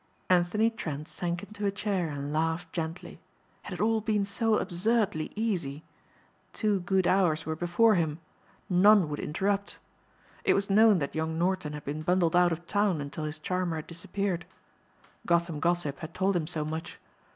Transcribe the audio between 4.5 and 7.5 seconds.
absurdly easy. Two good hours